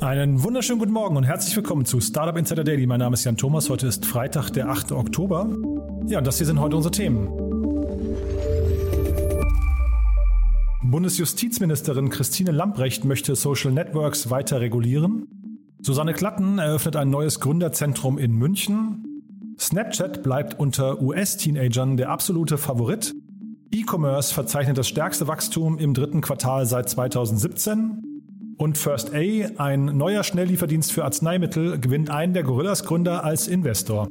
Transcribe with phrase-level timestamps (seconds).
[0.00, 2.86] Einen wunderschönen guten Morgen und herzlich willkommen zu Startup Insider Daily.
[2.86, 3.68] Mein Name ist Jan Thomas.
[3.68, 4.92] Heute ist Freitag, der 8.
[4.92, 5.46] Oktober.
[6.06, 7.28] Ja, und das hier sind heute unsere Themen.
[10.82, 15.26] Bundesjustizministerin Christine Lamprecht möchte Social Networks weiter regulieren.
[15.82, 19.04] Susanne Klatten eröffnet ein neues Gründerzentrum in München.
[19.58, 23.14] Snapchat bleibt unter US-Teenagern der absolute Favorit.
[23.70, 28.09] E-Commerce verzeichnet das stärkste Wachstum im dritten Quartal seit 2017.
[28.60, 29.18] Und First A,
[29.56, 34.06] ein neuer Schnelllieferdienst für Arzneimittel, gewinnt einen der Gorillas-Gründer als Investor.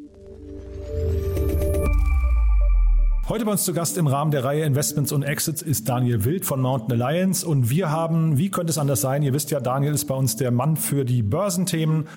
[3.27, 6.45] Heute bei uns zu Gast im Rahmen der Reihe Investments und Exits ist Daniel Wild
[6.45, 9.93] von Mountain Alliance und wir haben, wie könnte es anders sein, ihr wisst ja, Daniel
[9.93, 12.07] ist bei uns der Mann für die Börsenthemen.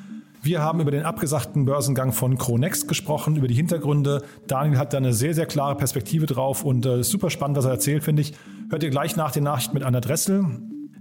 [0.42, 4.22] Wir haben über den abgesagten Börsengang von Cronext gesprochen, über die Hintergründe.
[4.46, 7.72] Daniel hat da eine sehr, sehr klare Perspektive drauf und äh, super spannend, was er
[7.72, 8.32] erzählt, finde ich.
[8.70, 10.46] Hört ihr gleich nach den Nachrichten mit Anna Dressel.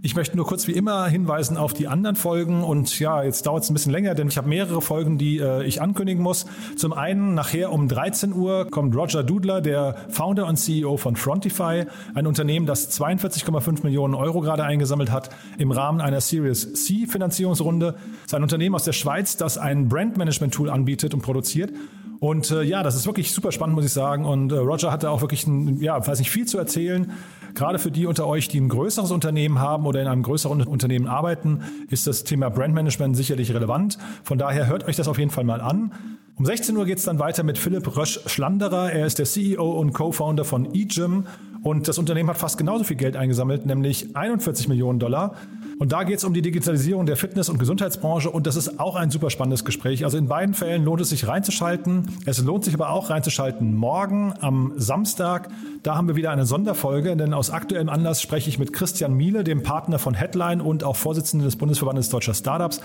[0.03, 3.61] Ich möchte nur kurz wie immer hinweisen auf die anderen Folgen und ja, jetzt dauert
[3.63, 6.47] es ein bisschen länger, denn ich habe mehrere Folgen, die äh, ich ankündigen muss.
[6.75, 11.85] Zum einen nachher um 13 Uhr kommt Roger Dudler, der Founder und CEO von Frontify,
[12.15, 15.29] ein Unternehmen, das 42,5 Millionen Euro gerade eingesammelt hat
[15.59, 17.93] im Rahmen einer Series C Finanzierungsrunde.
[18.21, 21.71] Es ist ein Unternehmen aus der Schweiz, das ein Brandmanagement Tool anbietet und produziert.
[22.19, 24.25] Und äh, ja, das ist wirklich super spannend, muss ich sagen.
[24.25, 27.11] Und äh, Roger hatte auch wirklich, ein, ja, weiß nicht, viel zu erzählen.
[27.53, 31.07] Gerade für die unter euch, die ein größeres Unternehmen haben oder in einem größeren Unternehmen
[31.07, 33.97] arbeiten, ist das Thema Brandmanagement sicherlich relevant.
[34.23, 35.91] Von daher hört euch das auf jeden Fall mal an.
[36.35, 38.91] Um 16 Uhr geht es dann weiter mit Philipp Rösch-Schlanderer.
[38.91, 41.27] Er ist der CEO und Co-Founder von eGym
[41.63, 45.35] und das Unternehmen hat fast genauso viel Geld eingesammelt, nämlich 41 Millionen Dollar.
[45.77, 48.95] Und da geht es um die Digitalisierung der Fitness- und Gesundheitsbranche und das ist auch
[48.95, 50.03] ein super spannendes Gespräch.
[50.03, 52.07] Also in beiden Fällen lohnt es sich reinzuschalten.
[52.25, 55.49] Es lohnt sich aber auch reinzuschalten morgen am Samstag.
[55.83, 59.43] Da haben wir wieder eine Sonderfolge, denn aus aktuellem Anlass spreche ich mit Christian Miele,
[59.43, 62.81] dem Partner von Headline und auch Vorsitzenden des Bundesverbandes deutscher Startups.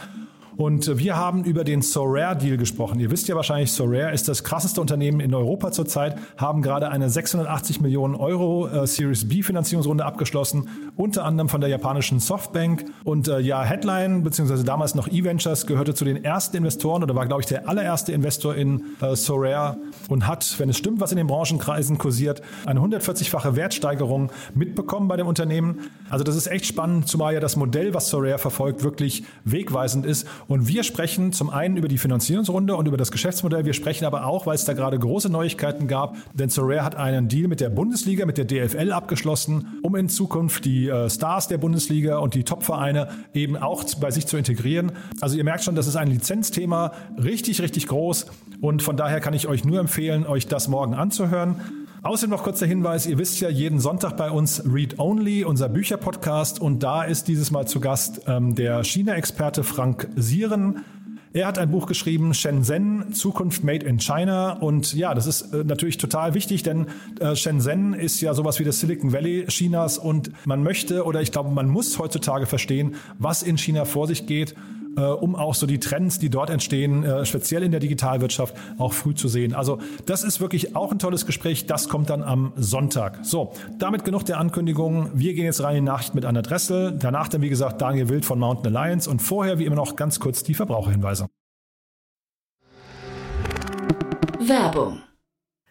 [0.56, 2.98] Und wir haben über den Sorare-Deal gesprochen.
[2.98, 7.10] Ihr wisst ja wahrscheinlich, Sorare ist das krasseste Unternehmen in Europa zurzeit, haben gerade eine
[7.10, 12.86] 680 Millionen Euro äh, Series B Finanzierungsrunde abgeschlossen, unter anderem von der japanischen Softbank.
[13.04, 17.26] Und äh, ja, Headline, beziehungsweise damals noch E-Ventures, gehörte zu den ersten Investoren oder war,
[17.26, 19.76] glaube ich, der allererste Investor in äh, Sorare
[20.08, 25.18] und hat, wenn es stimmt, was in den Branchenkreisen kursiert, eine 140-fache Wertsteigerung mitbekommen bei
[25.18, 25.80] dem Unternehmen.
[26.08, 30.26] Also das ist echt spannend, zumal ja das Modell, was Sorare verfolgt, wirklich wegweisend ist
[30.48, 33.64] und wir sprechen zum einen über die Finanzierungsrunde und über das Geschäftsmodell.
[33.64, 37.28] Wir sprechen aber auch, weil es da gerade große Neuigkeiten gab, denn Sorare hat einen
[37.28, 41.58] Deal mit der Bundesliga, mit der DFL abgeschlossen, um in Zukunft die äh, Stars der
[41.58, 44.92] Bundesliga und die Topvereine eben auch bei sich zu integrieren.
[45.20, 46.92] Also ihr merkt schon, das ist ein Lizenzthema,
[47.22, 48.26] richtig, richtig groß.
[48.60, 51.56] Und von daher kann ich euch nur empfehlen, euch das morgen anzuhören.
[52.06, 55.68] Außerdem noch kurz der Hinweis, ihr wisst ja, jeden Sonntag bei uns Read Only, unser
[55.68, 56.60] Bücherpodcast.
[56.60, 60.84] Und da ist dieses Mal zu Gast ähm, der China-Experte Frank Sieren.
[61.32, 64.52] Er hat ein Buch geschrieben, Shenzhen, Zukunft Made in China.
[64.52, 66.86] Und ja, das ist äh, natürlich total wichtig, denn
[67.18, 71.32] äh, Shenzhen ist ja sowas wie das Silicon Valley Chinas und man möchte oder ich
[71.32, 74.54] glaube, man muss heutzutage verstehen, was in China vor sich geht
[74.96, 78.92] äh, um auch so die Trends, die dort entstehen, äh, speziell in der Digitalwirtschaft, auch
[78.92, 79.54] früh zu sehen.
[79.54, 81.66] Also das ist wirklich auch ein tolles Gespräch.
[81.66, 83.18] Das kommt dann am Sonntag.
[83.22, 85.10] So, damit genug der Ankündigungen.
[85.14, 86.96] Wir gehen jetzt rein in die Nacht mit Anna Dressel.
[86.98, 90.20] Danach dann, wie gesagt, Daniel Wild von Mountain Alliance und vorher, wie immer noch, ganz
[90.20, 91.28] kurz die Verbraucherhinweise.
[94.40, 95.00] Werbung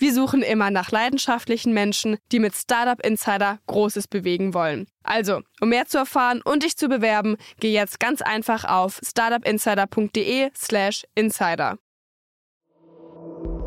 [0.00, 4.86] Wir suchen immer nach leidenschaftlichen Menschen, die mit Startup Insider Großes bewegen wollen.
[5.02, 11.04] Also, um mehr zu erfahren und dich zu bewerben, geh jetzt ganz einfach auf startupinsider.de/slash
[11.14, 11.76] insider.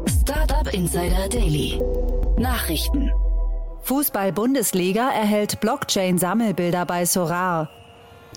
[0.09, 1.79] Startup Insider Daily
[2.39, 3.11] Nachrichten
[3.83, 7.69] Fußball-Bundesliga erhält Blockchain-Sammelbilder bei Sorar.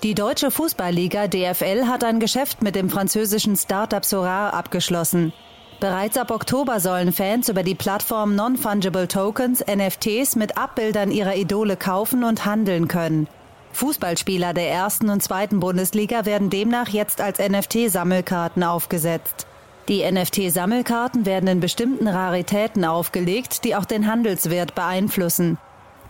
[0.02, 5.32] Die deutsche Fußballliga DFL hat ein Geschäft mit dem französischen Startup Sorar abgeschlossen.
[5.78, 11.76] Bereits ab Oktober sollen Fans über die Plattform Non-Fungible Tokens NFTs mit Abbildern ihrer Idole
[11.76, 13.28] kaufen und handeln können.
[13.72, 19.46] Fußballspieler der ersten und zweiten Bundesliga werden demnach jetzt als NFT-Sammelkarten aufgesetzt.
[19.88, 25.58] Die NFT-Sammelkarten werden in bestimmten Raritäten aufgelegt, die auch den Handelswert beeinflussen.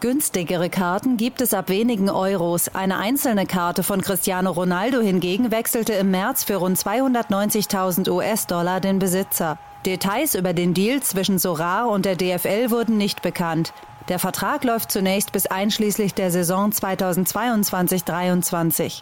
[0.00, 2.68] Günstigere Karten gibt es ab wenigen Euros.
[2.68, 8.98] Eine einzelne Karte von Cristiano Ronaldo hingegen wechselte im März für rund 290.000 US-Dollar den
[8.98, 9.58] Besitzer.
[9.86, 13.72] Details über den Deal zwischen Sorar und der DFL wurden nicht bekannt.
[14.08, 19.00] Der Vertrag läuft zunächst bis einschließlich der Saison 2022-23.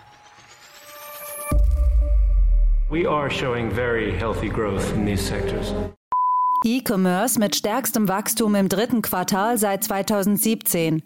[2.88, 5.74] We are showing very healthy growth in these sectors.
[6.66, 11.02] E-Commerce mit stärkstem Wachstum im dritten Quartal seit 2017.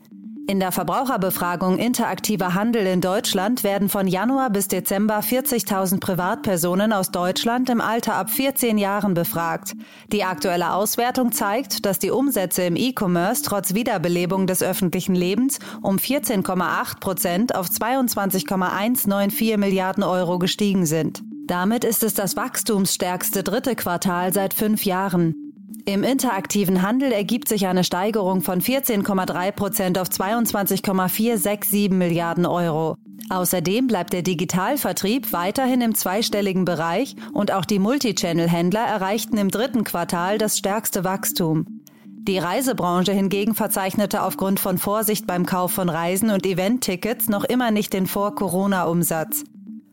[0.46, 7.10] In der Verbraucherbefragung Interaktiver Handel in Deutschland werden von Januar bis Dezember 40.000 Privatpersonen aus
[7.10, 9.72] Deutschland im Alter ab 14 Jahren befragt.
[10.12, 15.96] Die aktuelle Auswertung zeigt, dass die Umsätze im E-Commerce trotz Wiederbelebung des öffentlichen Lebens um
[15.96, 21.20] 14,8 Prozent auf 22,194 Milliarden Euro gestiegen sind.
[21.48, 25.47] Damit ist es das wachstumsstärkste dritte Quartal seit fünf Jahren.
[25.88, 32.98] Im interaktiven Handel ergibt sich eine Steigerung von 14,3 Prozent auf 22,467 Milliarden Euro.
[33.30, 39.82] Außerdem bleibt der Digitalvertrieb weiterhin im zweistelligen Bereich und auch die Multichannel-Händler erreichten im dritten
[39.82, 41.64] Quartal das stärkste Wachstum.
[42.04, 47.70] Die Reisebranche hingegen verzeichnete aufgrund von Vorsicht beim Kauf von Reisen und Event-Tickets noch immer
[47.70, 49.44] nicht den Vor-Corona-Umsatz.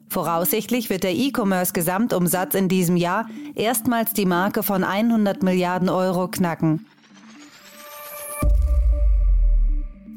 [0.09, 6.85] Voraussichtlich wird der E-Commerce-Gesamtumsatz in diesem Jahr erstmals die Marke von 100 Milliarden Euro knacken.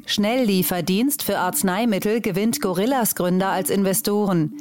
[0.05, 4.53] Schnelllieferdienst für Arzneimittel gewinnt Gorillas Gründer als Investoren.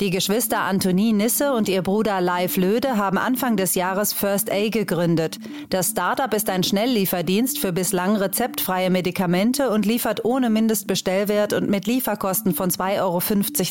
[0.00, 4.68] Die Geschwister Antonie Nisse und ihr Bruder Leif Löde haben Anfang des Jahres First A
[4.68, 5.38] gegründet.
[5.70, 11.86] Das Startup ist ein Schnelllieferdienst für bislang rezeptfreie Medikamente und liefert ohne Mindestbestellwert und mit
[11.86, 13.22] Lieferkosten von 2,50 Euro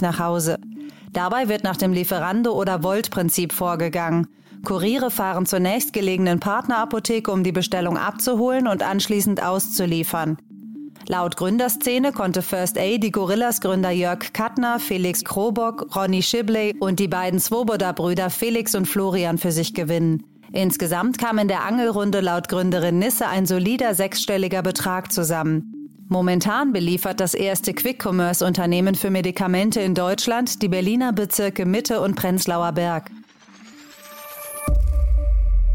[0.02, 0.58] nach Hause.
[1.16, 4.28] Dabei wird nach dem Lieferando- oder Volt-Prinzip vorgegangen.
[4.66, 10.38] Kuriere fahren zur nächstgelegenen Partnerapotheke, um die Bestellung abzuholen und anschließend auszuliefern.
[11.08, 17.08] Laut Gründerszene konnte First A die Gorillas-Gründer Jörg Kattner, Felix Krobock, Ronny Shibley und die
[17.08, 20.26] beiden Swoboda-Brüder Felix und Florian für sich gewinnen.
[20.52, 25.85] Insgesamt kam in der Angelrunde laut Gründerin Nisse ein solider sechsstelliger Betrag zusammen.
[26.08, 32.74] Momentan beliefert das erste Quick-Commerce-Unternehmen für Medikamente in Deutschland die Berliner Bezirke Mitte und Prenzlauer
[32.74, 33.10] Berg.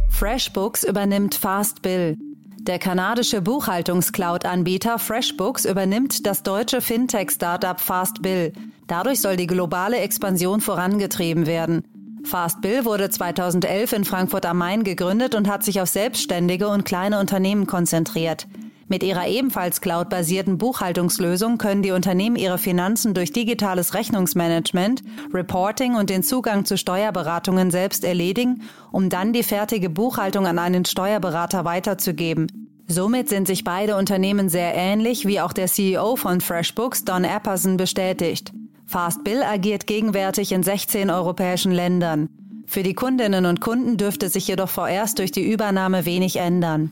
[0.09, 2.17] FreshBooks übernimmt FastBill.
[2.61, 8.53] Der kanadische Buchhaltungscloud-Anbieter FreshBooks übernimmt das deutsche Fintech-Startup FastBill.
[8.87, 11.82] Dadurch soll die globale Expansion vorangetrieben werden.
[12.23, 17.19] FastBill wurde 2011 in Frankfurt am Main gegründet und hat sich auf selbstständige und kleine
[17.19, 18.47] Unternehmen konzentriert.
[18.91, 26.11] Mit ihrer ebenfalls cloud-basierten Buchhaltungslösung können die Unternehmen ihre Finanzen durch digitales Rechnungsmanagement, Reporting und
[26.11, 32.49] den Zugang zu Steuerberatungen selbst erledigen, um dann die fertige Buchhaltung an einen Steuerberater weiterzugeben.
[32.89, 37.77] Somit sind sich beide Unternehmen sehr ähnlich, wie auch der CEO von FreshBooks, Don Apperson,
[37.77, 38.51] bestätigt.
[38.87, 42.29] FastBill agiert gegenwärtig in 16 europäischen Ländern.
[42.67, 46.91] Für die Kundinnen und Kunden dürfte sich jedoch vorerst durch die Übernahme wenig ändern.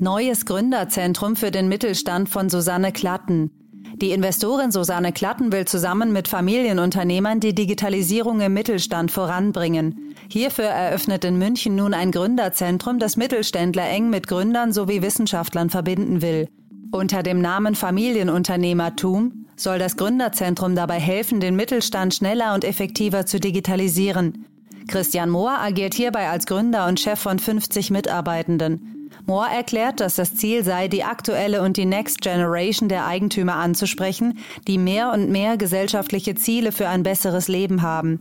[0.00, 3.50] Neues Gründerzentrum für den Mittelstand von Susanne Klatten.
[3.96, 10.14] Die Investorin Susanne Klatten will zusammen mit Familienunternehmern die Digitalisierung im Mittelstand voranbringen.
[10.30, 16.22] Hierfür eröffnet in München nun ein Gründerzentrum, das Mittelständler eng mit Gründern sowie Wissenschaftlern verbinden
[16.22, 16.48] will.
[16.92, 23.40] Unter dem Namen Familienunternehmertum soll das Gründerzentrum dabei helfen, den Mittelstand schneller und effektiver zu
[23.40, 24.46] digitalisieren.
[24.86, 28.97] Christian Mohr agiert hierbei als Gründer und Chef von 50 Mitarbeitenden.
[29.28, 34.38] Moore erklärt, dass das Ziel sei, die aktuelle und die Next Generation der Eigentümer anzusprechen,
[34.66, 38.18] die mehr und mehr gesellschaftliche Ziele für ein besseres Leben haben.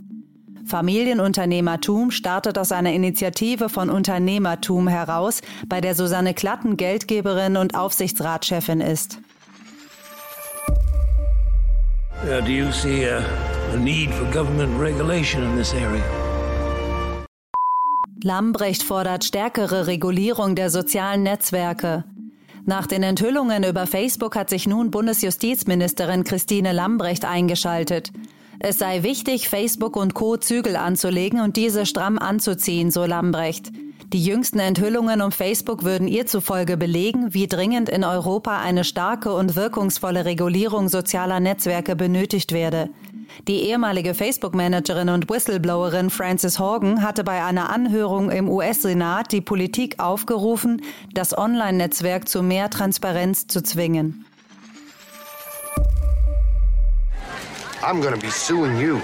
[0.66, 8.82] Familienunternehmertum startet aus einer Initiative von Unternehmertum heraus, bei der Susanne Klatten Geldgeberin und Aufsichtsratschefin
[8.82, 9.20] ist.
[12.24, 13.24] Uh, do you see a,
[13.74, 16.27] a need for government regulation in this area?
[18.28, 22.04] Lambrecht fordert stärkere Regulierung der sozialen Netzwerke.
[22.66, 28.12] Nach den Enthüllungen über Facebook hat sich nun Bundesjustizministerin Christine Lambrecht eingeschaltet.
[28.60, 30.36] Es sei wichtig, Facebook und Co.
[30.36, 33.72] Zügel anzulegen und diese stramm anzuziehen, so Lambrecht.
[34.14, 39.34] Die jüngsten Enthüllungen um Facebook würden ihr zufolge belegen, wie dringend in Europa eine starke
[39.34, 42.90] und wirkungsvolle Regulierung sozialer Netzwerke benötigt werde.
[43.50, 50.00] Die ehemalige Facebook-Managerin und Whistleblowerin Frances Horgan hatte bei einer Anhörung im US-Senat die Politik
[50.00, 50.82] aufgerufen,
[51.14, 54.26] das Online-Netzwerk zu mehr Transparenz zu zwingen.
[57.82, 59.00] I'm gonna be suing you.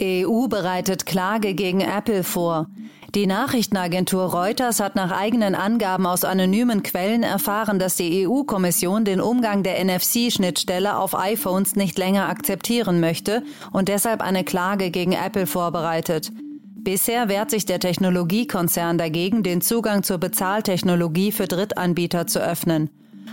[0.00, 2.68] EU bereitet Klage gegen Apple vor.
[3.16, 9.22] Die Nachrichtenagentur Reuters hat nach eigenen Angaben aus anonymen Quellen erfahren, dass die EU-Kommission den
[9.22, 13.42] Umgang der NFC-Schnittstelle auf iPhones nicht länger akzeptieren möchte
[13.72, 16.30] und deshalb eine Klage gegen Apple vorbereitet.
[16.74, 22.90] Bisher wehrt sich der Technologiekonzern dagegen, den Zugang zur Bezahltechnologie für Drittanbieter zu öffnen.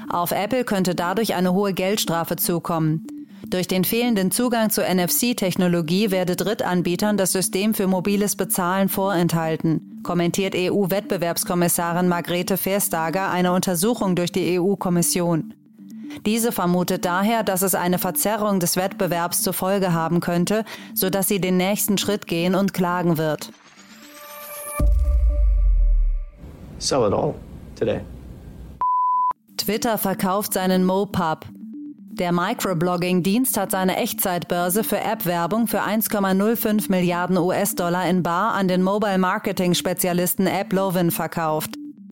[0.10, 3.06] Auf Apple könnte dadurch eine hohe Geldstrafe zukommen.
[3.50, 10.56] Durch den fehlenden Zugang zur NFC-Technologie werde Drittanbietern das System für mobiles Bezahlen vorenthalten, kommentiert
[10.56, 15.54] EU-Wettbewerbskommissarin Margrethe Verstager eine Untersuchung durch die EU-Kommission.
[16.26, 21.42] Diese vermutet daher, dass es eine Verzerrung des Wettbewerbs zur Folge haben könnte, sodass sie
[21.42, 23.52] den nächsten Schritt gehen und klagen wird.
[29.58, 31.46] Twitter verkauft seinen MoPub.
[32.20, 38.84] Der Microblogging-Dienst hat seine Echtzeitbörse für App-Werbung für 1,05 Milliarden US-Dollar in Bar an den
[38.84, 41.72] Mobile-Marketing-Spezialisten AppLovin verkauft.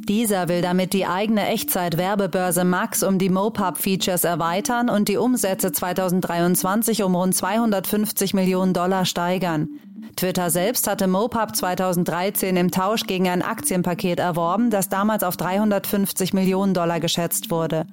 [0.10, 7.04] Dieser will damit die eigene Echtzeit-Werbebörse Max um die MoPub-Features erweitern und die Umsätze 2023
[7.04, 9.70] um rund 250 Millionen Dollar steigern.
[10.16, 16.34] Twitter selbst hatte MoPub 2013 im Tausch gegen ein Aktienpaket erworben, das damals auf 350
[16.34, 17.86] Millionen Dollar geschätzt wurde.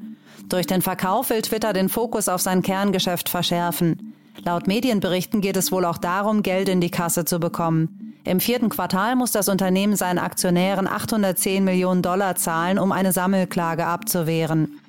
[0.49, 4.15] Durch den Verkauf will Twitter den Fokus auf sein Kerngeschäft verschärfen.
[4.45, 8.15] Laut Medienberichten geht es wohl auch darum, Geld in die Kasse zu bekommen.
[8.25, 13.87] Im vierten Quartal muss das Unternehmen seinen Aktionären 810 Millionen Dollar zahlen, um eine Sammelklage
[13.87, 14.81] abzuwehren.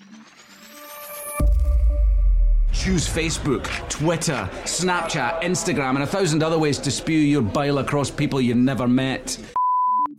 [2.71, 8.09] Choose Facebook, Twitter, Snapchat, Instagram and a thousand other ways to spew your bile across
[8.11, 9.39] people you never met.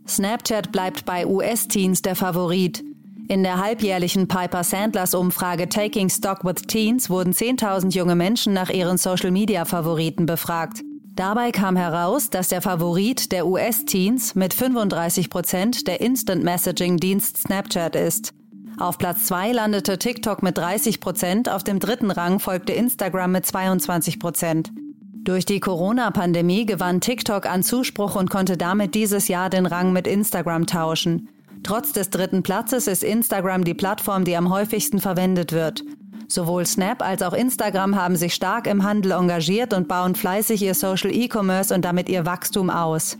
[0.07, 2.83] Snapchat bleibt bei US-Teens der Favorit.
[3.31, 8.69] In der halbjährlichen Piper Sandlers Umfrage Taking Stock with Teens wurden 10.000 junge Menschen nach
[8.69, 10.81] ihren Social-Media-Favoriten befragt.
[11.15, 18.33] Dabei kam heraus, dass der Favorit der US-Teens mit 35 Prozent der Instant-Messaging-Dienst Snapchat ist.
[18.77, 23.45] Auf Platz 2 landete TikTok mit 30 Prozent, auf dem dritten Rang folgte Instagram mit
[23.45, 24.73] 22 Prozent.
[25.23, 30.05] Durch die Corona-Pandemie gewann TikTok an Zuspruch und konnte damit dieses Jahr den Rang mit
[30.05, 31.29] Instagram tauschen.
[31.63, 35.83] Trotz des dritten Platzes ist Instagram die Plattform, die am häufigsten verwendet wird.
[36.27, 40.73] Sowohl Snap als auch Instagram haben sich stark im Handel engagiert und bauen fleißig ihr
[40.73, 43.17] Social E-Commerce und damit ihr Wachstum aus.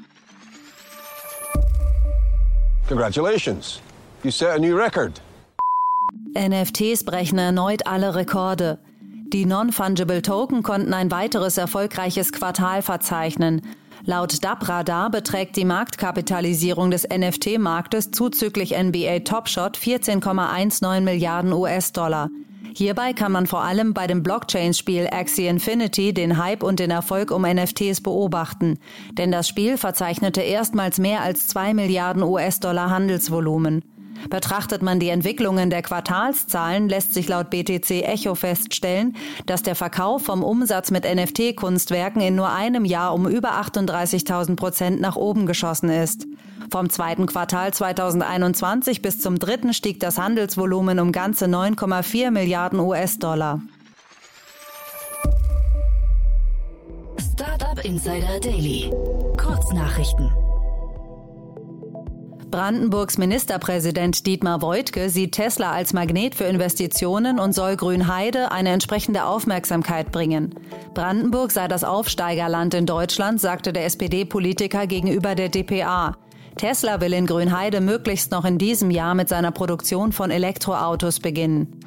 [2.88, 3.82] Congratulations.
[4.24, 5.22] You set a new record.
[6.36, 8.80] NFTs brechen erneut alle Rekorde.
[9.34, 13.62] Die Non-Fungible Token konnten ein weiteres erfolgreiches Quartal verzeichnen.
[14.06, 22.30] Laut DAP-Radar beträgt die Marktkapitalisierung des NFT-Marktes zuzüglich NBA Top Shot 14,19 Milliarden US-Dollar.
[22.74, 27.30] Hierbei kann man vor allem bei dem Blockchain-Spiel Axie Infinity den Hype und den Erfolg
[27.32, 28.80] um NFTs beobachten.
[29.12, 33.84] Denn das Spiel verzeichnete erstmals mehr als 2 Milliarden US-Dollar Handelsvolumen.
[34.30, 40.24] Betrachtet man die Entwicklungen der Quartalszahlen, lässt sich laut BTC Echo feststellen, dass der Verkauf
[40.24, 45.90] vom Umsatz mit NFT-Kunstwerken in nur einem Jahr um über 38.000 Prozent nach oben geschossen
[45.90, 46.28] ist.
[46.72, 53.62] Vom zweiten Quartal 2021 bis zum dritten stieg das Handelsvolumen um ganze 9,4 Milliarden US-Dollar.
[57.34, 58.90] Startup Insider Daily.
[59.38, 60.32] Kurznachrichten.
[62.52, 69.24] Brandenburgs Ministerpräsident Dietmar Woidke sieht Tesla als Magnet für Investitionen und soll Grünheide eine entsprechende
[69.24, 70.54] Aufmerksamkeit bringen.
[70.94, 76.18] Brandenburg sei das Aufsteigerland in Deutschland, sagte der SPD-Politiker gegenüber der dpa.
[76.58, 81.80] Tesla will in Grünheide möglichst noch in diesem Jahr mit seiner Produktion von Elektroautos beginnen.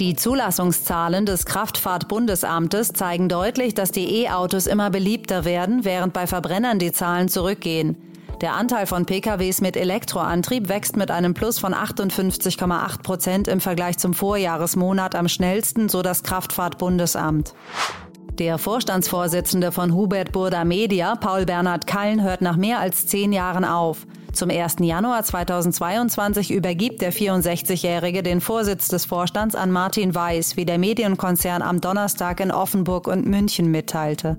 [0.00, 6.78] Die Zulassungszahlen des Kraftfahrtbundesamtes zeigen deutlich, dass die E-Autos immer beliebter werden, während bei Verbrennern
[6.78, 7.98] die Zahlen zurückgehen.
[8.40, 13.98] Der Anteil von PKWs mit Elektroantrieb wächst mit einem Plus von 58,8 Prozent im Vergleich
[13.98, 17.54] zum Vorjahresmonat am schnellsten, so das Kraftfahrtbundesamt.
[18.38, 23.64] Der Vorstandsvorsitzende von Hubert Burda Media, Paul Bernhard Kallen, hört nach mehr als zehn Jahren
[23.64, 24.06] auf.
[24.32, 24.76] Zum 1.
[24.80, 31.62] Januar 2022 übergibt der 64-Jährige den Vorsitz des Vorstands an Martin Weiß, wie der Medienkonzern
[31.62, 34.36] am Donnerstag in Offenburg und München mitteilte.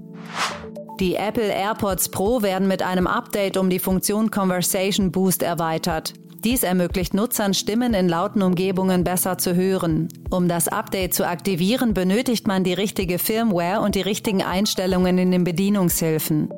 [1.02, 6.14] Die Apple AirPods Pro werden mit einem Update um die Funktion Conversation Boost erweitert.
[6.46, 10.08] Dies ermöglicht Nutzern, Stimmen in lauten Umgebungen besser zu hören.
[10.30, 15.32] Um das Update zu aktivieren, benötigt man die richtige Firmware und die richtigen Einstellungen in
[15.32, 16.50] den Bedienungshilfen.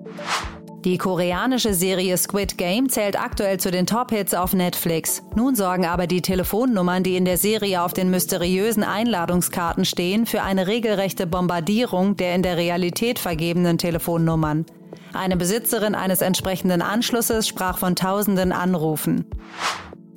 [0.86, 5.24] Die koreanische Serie Squid Game zählt aktuell zu den Top-Hits auf Netflix.
[5.36, 10.44] Nun sorgen aber die Telefonnummern, die in der Serie auf den mysteriösen Einladungskarten stehen, für
[10.44, 14.66] eine regelrechte Bombardierung der in der Realität vergebenen Telefonnummern.
[15.14, 19.26] Eine Besitzerin eines entsprechenden Anschlusses sprach von tausenden Anrufen.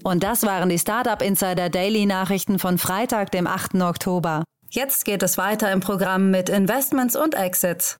[0.02, 3.76] Und das waren die Startup Insider Daily Nachrichten von Freitag, dem 8.
[3.76, 4.45] Oktober.
[4.69, 7.97] Jetzt geht es weiter im Programm mit Investments und Exits.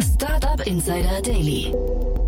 [0.00, 1.74] Startup Insider Daily.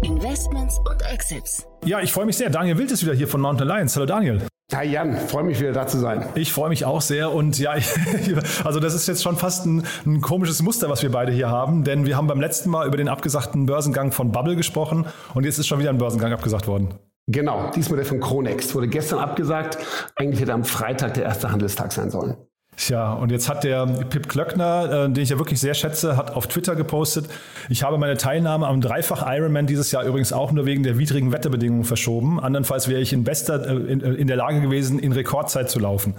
[0.02, 1.66] Investments und Exits.
[1.84, 2.50] Ja, ich freue mich sehr.
[2.50, 3.96] Daniel Wild ist wieder hier von Mountain Alliance.
[3.96, 4.42] Hallo Daniel.
[4.74, 6.26] Hi Jan, freue mich wieder da zu sein.
[6.34, 7.88] Ich freue mich auch sehr und ja, ich,
[8.64, 11.84] also das ist jetzt schon fast ein, ein, komisches Muster, was wir beide hier haben,
[11.84, 15.58] denn wir haben beim letzten Mal über den abgesagten Börsengang von Bubble gesprochen und jetzt
[15.58, 16.94] ist schon wieder ein Börsengang abgesagt worden.
[17.28, 19.78] Genau, diesmal der von Kronex wurde gestern abgesagt.
[20.16, 22.36] Eigentlich hätte am Freitag der erste Handelstag sein sollen.
[22.78, 26.36] Tja, und jetzt hat der Pip Klöckner, äh, den ich ja wirklich sehr schätze, hat
[26.36, 27.26] auf Twitter gepostet,
[27.68, 31.32] ich habe meine Teilnahme am Dreifach Ironman dieses Jahr übrigens auch nur wegen der widrigen
[31.32, 32.38] Wetterbedingungen verschoben.
[32.38, 35.80] Andernfalls wäre ich in bester, äh, in, äh, in der Lage gewesen, in Rekordzeit zu
[35.80, 36.14] laufen.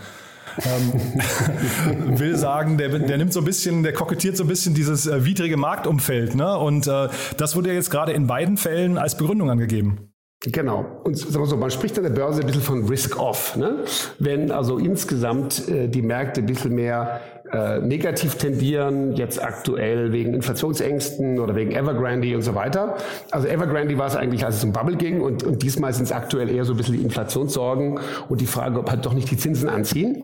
[0.66, 5.08] ähm, will sagen, der, der nimmt so ein bisschen, der kokettiert so ein bisschen dieses
[5.08, 6.36] äh, widrige Marktumfeld.
[6.36, 6.58] Ne?
[6.58, 10.09] Und äh, das wurde jetzt gerade in beiden Fällen als Begründung angegeben.
[10.42, 11.02] Genau.
[11.04, 13.58] Und sagen wir so, man spricht an der Börse ein bisschen von Risk-Off.
[13.58, 13.84] Ne?
[14.20, 17.20] Wenn also insgesamt äh, die Märkte ein bisschen mehr
[17.52, 22.96] äh, negativ tendieren, jetzt aktuell wegen Inflationsängsten oder wegen Evergrande und so weiter.
[23.32, 26.14] Also Evergrande war es eigentlich, als es um Bubble ging und, und diesmal sind es
[26.14, 29.38] aktuell eher so ein bisschen die Inflationssorgen und die Frage, ob halt doch nicht die
[29.38, 30.24] Zinsen anziehen.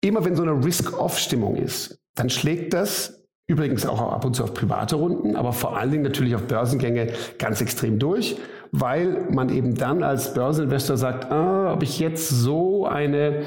[0.00, 3.18] Immer wenn so eine Risk-Off-Stimmung ist, dann schlägt das
[3.50, 7.14] Übrigens auch ab und zu auf private Runden, aber vor allen Dingen natürlich auf Börsengänge
[7.38, 8.36] ganz extrem durch
[8.72, 13.44] weil man eben dann als Börseninvestor sagt, ah, ob ich jetzt so eine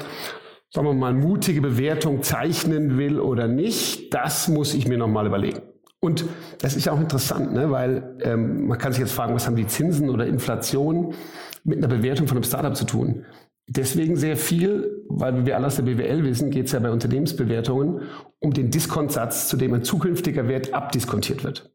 [0.74, 5.60] sagen wir mal, mutige Bewertung zeichnen will oder nicht, das muss ich mir nochmal überlegen.
[6.00, 6.24] Und
[6.60, 7.70] das ist ja auch interessant, ne?
[7.70, 11.14] weil ähm, man kann sich jetzt fragen, was haben die Zinsen oder Inflation
[11.62, 13.24] mit einer Bewertung von einem Startup zu tun?
[13.68, 18.02] Deswegen sehr viel, weil wir alle aus der BWL wissen, geht es ja bei Unternehmensbewertungen
[18.40, 21.70] um den Diskontsatz, zu dem ein zukünftiger Wert abdiskontiert wird.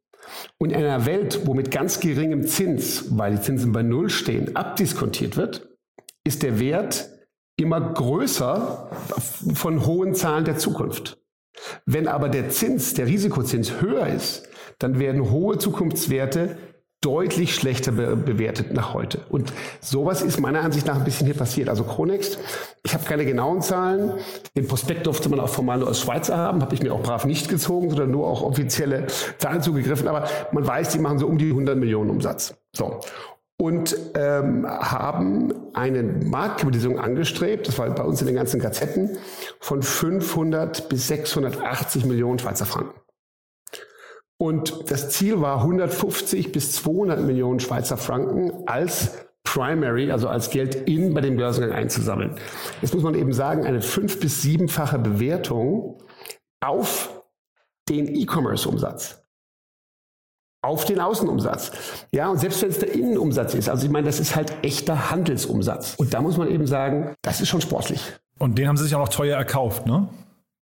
[0.58, 4.56] Und in einer Welt, wo mit ganz geringem Zins, weil die Zinsen bei Null stehen,
[4.56, 5.70] abdiskontiert wird,
[6.24, 7.10] ist der Wert
[7.58, 8.90] immer größer
[9.54, 11.18] von hohen Zahlen der Zukunft.
[11.86, 14.48] Wenn aber der Zins, der Risikozins höher ist,
[14.80, 16.58] dann werden hohe Zukunftswerte
[17.02, 19.20] deutlich schlechter be bewertet nach heute.
[19.30, 21.70] Und sowas ist meiner Ansicht nach ein bisschen hier passiert.
[21.70, 22.40] Also Chronext,
[22.84, 24.14] ich habe keine genauen Zahlen.
[24.56, 27.26] Den Prospekt durfte man auch formal nur als Schweizer haben, habe ich mir auch brav
[27.26, 29.08] nicht gezogen, sondern nur auch offizielle
[29.38, 30.08] Zahlen zugegriffen.
[30.08, 32.56] Aber man weiß, die machen so um die 100 Millionen Umsatz.
[32.76, 33.00] So.
[33.60, 39.18] Und ähm, haben eine Marktkapitalisierung angestrebt, das war bei uns in den ganzen Gazetten,
[39.60, 43.00] von 500 bis 680 Millionen Schweizer Franken.
[44.40, 49.12] Und das Ziel war 150 bis 200 Millionen Schweizer Franken als
[49.44, 52.36] Primary, also als Geld in bei dem Börsengang einzusammeln.
[52.82, 56.04] Jetzt muss man eben sagen, eine fünf- bis siebenfache Bewertung
[56.62, 57.24] auf
[57.90, 59.24] den E-Commerce-Umsatz.
[60.62, 61.72] Auf den Außenumsatz.
[62.12, 65.12] Ja, und selbst wenn es der Innenumsatz ist, also ich meine, das ist halt echter
[65.12, 65.96] Handelsumsatz.
[65.96, 68.02] Und da muss man eben sagen, das ist schon sportlich.
[68.38, 70.10] Und den haben sie sich auch noch teuer erkauft, ne?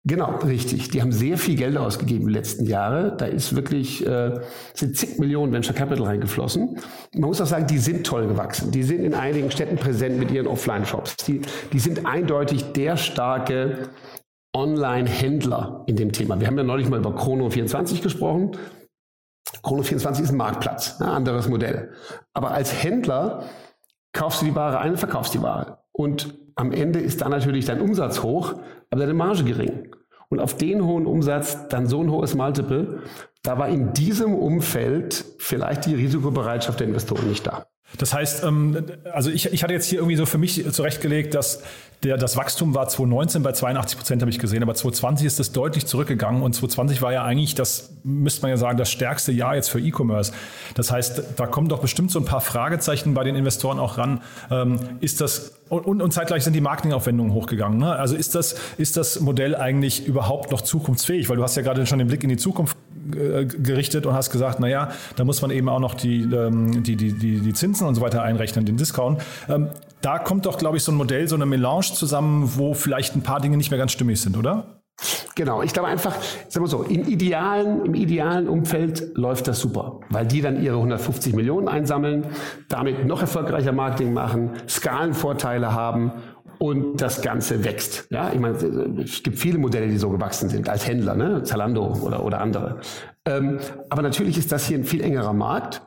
[0.03, 0.89] Genau, richtig.
[0.89, 3.15] Die haben sehr viel Geld ausgegeben die letzten Jahre.
[3.15, 4.41] Da ist wirklich, äh,
[4.73, 6.79] sind zig Millionen Venture Capital reingeflossen.
[7.13, 8.71] Man muss auch sagen, die sind toll gewachsen.
[8.71, 11.17] Die sind in einigen Städten präsent mit ihren Offline-Shops.
[11.27, 13.89] Die, die sind eindeutig der starke
[14.55, 16.39] Online-Händler in dem Thema.
[16.39, 18.57] Wir haben ja neulich mal über Chrono24 gesprochen.
[19.63, 21.91] Chrono24 ist ein Marktplatz, ein anderes Modell.
[22.33, 23.43] Aber als Händler
[24.13, 25.77] kaufst du die Ware ein und verkaufst die Ware.
[25.91, 28.53] Und am Ende ist dann natürlich dein Umsatz hoch,
[28.89, 29.95] aber deine Marge gering.
[30.29, 33.01] Und auf den hohen Umsatz dann so ein hohes Multiple,
[33.43, 37.65] da war in diesem Umfeld vielleicht die Risikobereitschaft der Investoren nicht da.
[37.97, 41.61] Das heißt, ähm, also ich, ich hatte jetzt hier irgendwie so für mich zurechtgelegt, dass
[42.03, 45.51] der, das Wachstum war 2019 bei 82 Prozent, habe ich gesehen, aber 2020 ist es
[45.51, 49.55] deutlich zurückgegangen und 2020 war ja eigentlich, das müsste man ja sagen, das stärkste Jahr
[49.55, 50.33] jetzt für E-Commerce.
[50.73, 54.21] Das heißt, da kommen doch bestimmt so ein paar Fragezeichen bei den Investoren auch ran.
[54.49, 57.79] Ähm, ist das und, und zeitgleich sind die Marketingaufwendungen hochgegangen.
[57.79, 57.95] Ne?
[57.95, 61.29] Also ist das, ist das Modell eigentlich überhaupt noch zukunftsfähig?
[61.29, 62.75] Weil du hast ja gerade schon den Blick in die Zukunft
[63.11, 67.13] gerichtet und hast gesagt, naja, da muss man eben auch noch die, ähm, die, die,
[67.13, 69.21] die, die Zinsen und so weiter einrechnen, den Discount.
[69.49, 69.69] Ähm,
[70.01, 73.21] da kommt doch, glaube ich, so ein Modell, so eine Melange zusammen, wo vielleicht ein
[73.21, 74.81] paar Dinge nicht mehr ganz stimmig sind, oder?
[75.35, 76.15] Genau, ich glaube einfach,
[76.49, 80.75] sagen wir so, im idealen, im idealen Umfeld läuft das super, weil die dann ihre
[80.75, 82.25] 150 Millionen einsammeln,
[82.69, 86.11] damit noch erfolgreicher Marketing machen, Skalenvorteile haben
[86.61, 88.05] und das Ganze wächst.
[88.11, 88.55] Ja, ich meine,
[89.03, 91.41] es gibt viele Modelle, die so gewachsen sind als Händler, ne?
[91.41, 92.81] Zalando oder, oder andere.
[93.25, 93.57] Ähm,
[93.89, 95.81] aber natürlich ist das hier ein viel engerer Markt.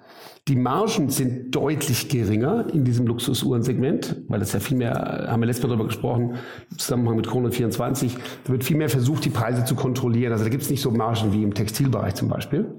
[0.48, 5.46] Die Margen sind deutlich geringer in diesem Luxusuhrensegment, weil das ja viel mehr, haben wir
[5.46, 9.30] letztes Mal darüber gesprochen, im Zusammenhang mit Chrono 24, da wird viel mehr versucht, die
[9.30, 10.32] Preise zu kontrollieren.
[10.32, 12.74] Also da gibt es nicht so Margen wie im Textilbereich zum Beispiel.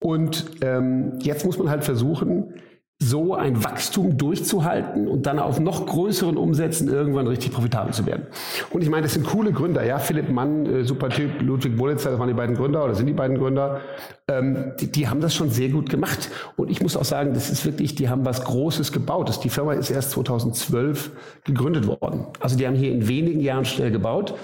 [0.00, 2.54] Und ähm, jetzt muss man halt versuchen,
[3.02, 8.26] so ein Wachstum durchzuhalten und dann auf noch größeren Umsätzen irgendwann richtig profitabel zu werden.
[8.68, 12.10] Und ich meine, das sind coole Gründer, ja, Philipp Mann, äh, super Typ, Ludwig Bolitzer,
[12.10, 13.80] das waren die beiden Gründer oder sind die beiden Gründer,
[14.28, 16.30] ähm, die, die, haben das schon sehr gut gemacht.
[16.56, 19.30] Und ich muss auch sagen, das ist wirklich, die haben was Großes gebaut.
[19.30, 21.10] Das, die Firma ist erst 2012
[21.44, 22.26] gegründet worden.
[22.38, 24.34] Also die haben hier in wenigen Jahren schnell gebaut,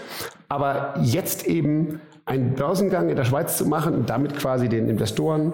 [0.48, 5.52] aber jetzt eben einen Börsengang in der Schweiz zu machen und damit quasi den Investoren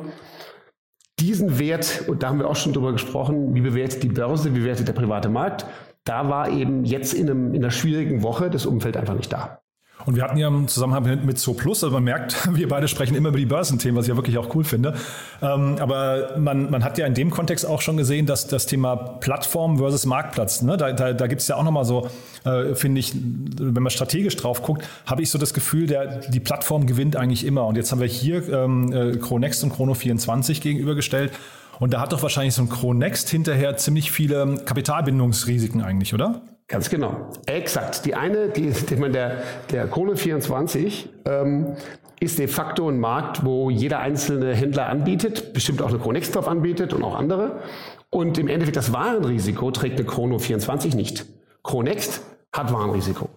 [1.23, 4.61] diesen Wert, und da haben wir auch schon drüber gesprochen, wie bewertet die Börse, wie
[4.61, 5.67] bewertet der private Markt,
[6.05, 9.62] da war eben jetzt in, einem, in einer schwierigen Woche das Umfeld einfach nicht da.
[10.05, 13.15] Und wir hatten ja im Zusammenhang mit, So Plus, also man merkt, wir beide sprechen
[13.15, 14.95] immer über die Börsenthemen, was ich ja wirklich auch cool finde.
[15.41, 18.97] Ähm, aber man, man hat ja in dem Kontext auch schon gesehen, dass das Thema
[18.97, 22.09] Plattform versus Marktplatz, ne, da, da, da gibt es ja auch nochmal so,
[22.45, 26.41] äh, finde ich, wenn man strategisch drauf guckt, habe ich so das Gefühl, der, die
[26.41, 27.67] Plattform gewinnt eigentlich immer.
[27.67, 31.33] Und jetzt haben wir hier ähm, äh, Chronext und Chrono24 gegenübergestellt.
[31.79, 36.43] Und da hat doch wahrscheinlich so ein Chronext hinterher ziemlich viele Kapitalbindungsrisiken eigentlich, oder?
[36.73, 37.29] Ganz genau.
[37.45, 38.07] Exakt.
[38.07, 41.77] Die eine, die, die man der, der Krone 24 ähm,
[42.19, 46.49] ist de facto ein Markt, wo jeder einzelne Händler anbietet, bestimmt auch eine Chronext drauf
[46.49, 47.61] anbietet und auch andere.
[48.09, 51.27] Und im Endeffekt das Warenrisiko trägt eine Chrono 24 nicht.
[51.63, 52.23] Chronext
[52.55, 53.29] hat Warenrisiko.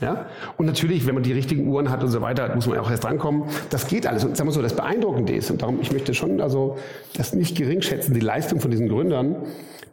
[0.00, 0.26] Ja?
[0.56, 3.02] Und natürlich, wenn man die richtigen Uhren hat und so weiter, muss man auch erst
[3.02, 3.48] drankommen.
[3.70, 4.24] Das geht alles.
[4.24, 6.78] Und sagen wir so, das Beeindruckende ist, und darum, ich möchte schon also
[7.16, 9.34] das nicht gering schätzen, die Leistung von diesen Gründern,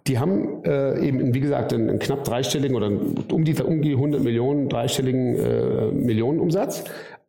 [0.07, 3.93] die haben äh, eben, wie gesagt, einen, einen, knapp dreistelligen oder um die, um die
[3.93, 6.83] 100 Millionen, dreistelligen äh, Millionenumsatz.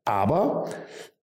[0.04, 0.68] Aber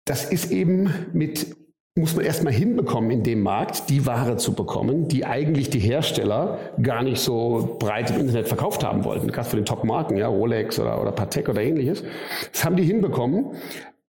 [0.05, 1.55] das ist eben mit
[1.97, 6.59] muss man erstmal hinbekommen, in dem Markt die Ware zu bekommen, die eigentlich die Hersteller
[6.81, 9.31] gar nicht so breit im Internet verkauft haben wollten.
[9.31, 12.03] Gerade für den Top-Marken, ja, Rolex oder, oder Patek oder ähnliches.
[12.53, 13.55] Das haben die hinbekommen,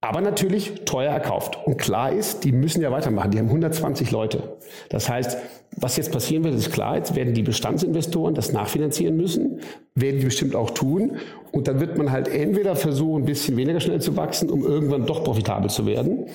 [0.01, 1.59] aber natürlich teuer erkauft.
[1.65, 3.31] Und klar ist, die müssen ja weitermachen.
[3.31, 4.57] Die haben 120 Leute.
[4.91, 5.39] Das heißt,
[5.81, 6.97] was jetzt passieren wird, ist klar.
[6.97, 9.61] Jetzt werden die Bestandsinvestoren das nachfinanzieren müssen,
[9.95, 11.17] werden die bestimmt auch tun.
[11.53, 15.07] Und dann wird man halt entweder versuchen, ein bisschen weniger schnell zu wachsen, um irgendwann
[15.07, 16.27] doch profitabel zu werden.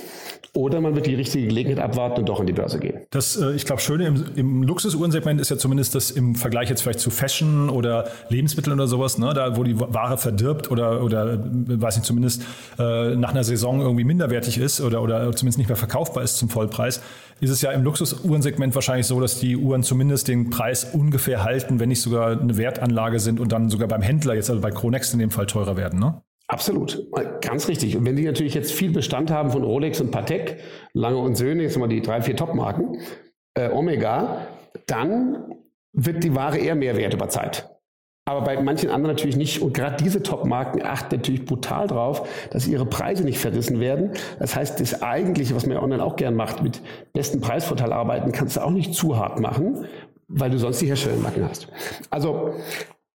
[0.56, 3.00] Oder man wird die richtige Gelegenheit abwarten und doch in die Börse gehen.
[3.10, 6.84] Das, äh, ich glaube, Schöne im, im Luxusuhrensegment ist ja zumindest das im Vergleich jetzt
[6.84, 11.40] vielleicht zu Fashion oder Lebensmitteln oder sowas, ne, da wo die Ware verdirbt oder, oder
[11.44, 12.44] weiß nicht, zumindest
[12.78, 16.50] äh, nach einer Saison irgendwie minderwertig ist oder, oder zumindest nicht mehr verkaufbar ist zum
[16.50, 17.02] Vollpreis,
[17.40, 21.80] ist es ja im Luxusuhrensegment wahrscheinlich so, dass die Uhren zumindest den Preis ungefähr halten,
[21.80, 25.14] wenn nicht sogar eine Wertanlage sind und dann sogar beim Händler, jetzt also bei Chronext
[25.14, 26.22] in dem Fall teurer werden, ne?
[26.48, 27.08] Absolut,
[27.42, 27.98] ganz richtig.
[27.98, 30.58] Und wenn die natürlich jetzt viel Bestand haben von Rolex und Patek,
[30.94, 33.00] Lange und Söhne, jetzt mal die drei, vier Top-Marken,
[33.56, 34.48] äh, Omega,
[34.86, 35.56] dann
[35.94, 37.73] wird die Ware eher mehr wert über Zeit.
[38.26, 39.62] Aber bei manchen anderen natürlich nicht.
[39.62, 44.12] Und gerade diese Top-Marken achten natürlich brutal drauf, dass ihre Preise nicht verrissen werden.
[44.40, 46.82] Das heißt, das Eigentliche, was man ja online auch gern macht, mit
[47.12, 49.86] besten Preisvorteil arbeiten, kannst du auch nicht zu hart machen,
[50.30, 51.68] weil du sonst die Herstellermarken hast.
[52.10, 52.54] Also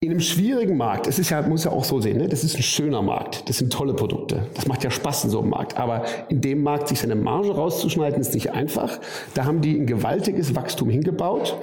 [0.00, 2.28] in einem schwierigen Markt, es ist ja, muss ja auch so sehen, ne?
[2.28, 5.40] das ist ein schöner Markt, das sind tolle Produkte, das macht ja Spaß in so
[5.40, 5.78] einem Markt.
[5.78, 8.98] Aber in dem Markt sich seine Marge rauszuschneiden, ist nicht einfach.
[9.34, 11.56] Da haben die ein gewaltiges Wachstum hingebaut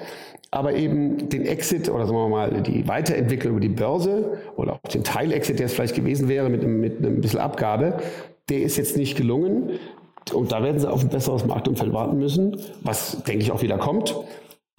[0.54, 4.90] aber eben den Exit oder sagen wir mal die Weiterentwicklung über die Börse oder auch
[4.90, 7.98] den Teilexit, der es vielleicht gewesen wäre mit einem, mit einem bisschen Abgabe,
[8.50, 9.72] der ist jetzt nicht gelungen.
[10.32, 13.80] Und da werden sie auf ein besseres Marktumfeld warten müssen, was, denke ich, auch wieder
[13.80, 14.16] kommt.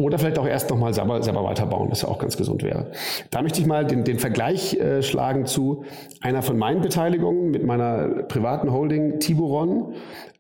[0.01, 2.93] Oder vielleicht auch erst nochmal selber, selber weiterbauen, was ja auch ganz gesund wäre.
[3.31, 5.85] Da möchte ich mal den, den Vergleich äh, schlagen zu
[6.21, 9.95] einer von meinen Beteiligungen mit meiner privaten Holding Tiburon.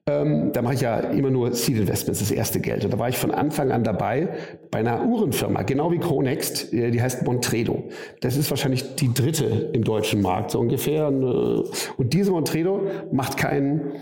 [0.06, 2.84] Ähm, da mache ich ja immer nur Seed Investments, das erste Geld.
[2.84, 4.28] Und da war ich von Anfang an dabei
[4.70, 7.84] bei einer Uhrenfirma, genau wie Chronext, äh, die heißt Montredo.
[8.20, 11.08] Das ist wahrscheinlich die dritte im deutschen Markt, so ungefähr.
[11.08, 13.92] Und diese Montredo macht keinen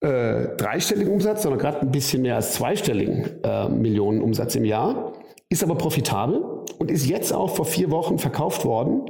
[0.00, 5.12] äh, dreistelligen Umsatz, sondern gerade ein bisschen mehr als zweistelligen äh, Millionen Umsatz im Jahr,
[5.48, 9.06] ist aber profitabel und ist jetzt auch vor vier Wochen verkauft worden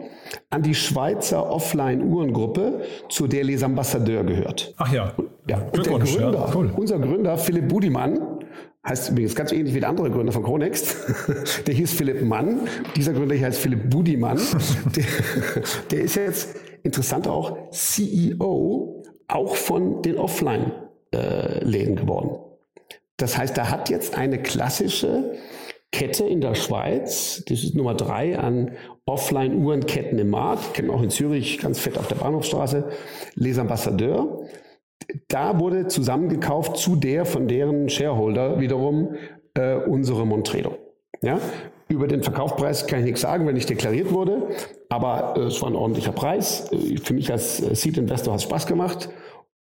[0.51, 4.75] an die Schweizer Offline-Uhrengruppe, zu der Les Ambassadeurs gehört.
[4.77, 5.13] Ach ja.
[5.49, 6.71] Ja, und der Gründer, ja, cool.
[6.77, 8.21] unser Gründer Philipp Budimann,
[8.87, 10.97] heißt übrigens ganz ähnlich wie der andere Gründer von Chronext,
[11.67, 12.61] der hieß Philipp Mann.
[12.97, 14.41] Dieser Gründer hier heißt Philipp Budimann.
[14.97, 15.05] Der,
[15.91, 22.39] der ist jetzt interessant auch CEO auch von den Offline-Läden geworden.
[23.17, 25.33] Das heißt, da hat jetzt eine klassische
[25.93, 28.73] Kette in der Schweiz, das ist Nummer drei an
[29.07, 32.89] Offline-Uhrenketten im Markt, kennen auch in Zürich, ganz fett auf der Bahnhofstraße,
[33.35, 34.27] Les Ambassadeurs.
[35.29, 39.15] Da wurde zusammengekauft zu der von deren Shareholder wiederum
[39.55, 40.77] äh, unsere Montredo.
[41.23, 41.39] Ja?
[41.89, 44.49] Über den Verkaufspreis kann ich nichts sagen, wenn nicht deklariert wurde,
[44.89, 46.71] aber äh, es war ein ordentlicher Preis.
[46.73, 49.09] Äh, für mich als äh, Seed-Investor hat es Spaß gemacht.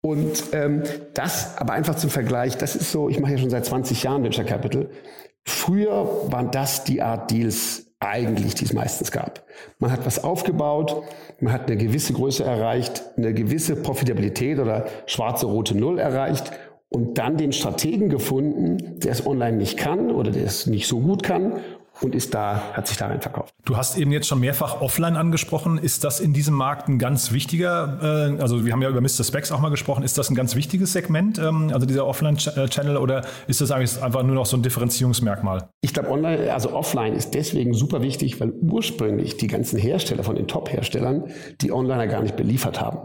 [0.05, 0.83] Und ähm,
[1.15, 4.23] das, aber einfach zum Vergleich, das ist so, ich mache ja schon seit 20 Jahren
[4.25, 4.91] Venture Capital.
[5.45, 9.45] Früher waren das die Art Deals eigentlich, die es meistens gab.
[9.79, 11.05] Man hat was aufgebaut,
[11.41, 16.53] man hat eine gewisse Größe erreicht, eine gewisse Profitabilität oder schwarze rote Null erreicht
[16.89, 21.01] und dann den Strategen gefunden, der es online nicht kann oder der es nicht so
[21.01, 21.61] gut kann
[22.05, 23.55] und ist da, hat sich darin verkauft.
[23.65, 25.79] Du hast eben jetzt schon mehrfach offline angesprochen.
[25.79, 29.25] Ist das in diesem Markt ein ganz wichtiger, äh, also wir haben ja über Mr.
[29.25, 33.25] Specs auch mal gesprochen, ist das ein ganz wichtiges Segment, ähm, also dieser Offline-Channel oder
[33.47, 35.69] ist das eigentlich einfach nur noch so ein Differenzierungsmerkmal?
[35.81, 40.37] Ich glaube, online, also offline ist deswegen super wichtig, weil ursprünglich die ganzen Hersteller von
[40.37, 42.99] den Top-Herstellern die Onliner gar nicht beliefert haben.